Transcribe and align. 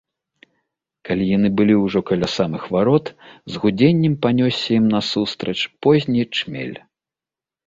Калі 1.09 1.25
яны 1.37 1.51
былі 1.59 1.75
ўжо 1.85 1.99
каля 2.11 2.29
самых 2.37 2.63
варот, 2.77 3.05
з 3.53 3.61
гудзеннем 3.67 4.17
панёсся 4.25 4.69
ім 4.79 4.85
насустрач 4.95 5.57
позні 5.89 6.23
чмель. 6.41 6.75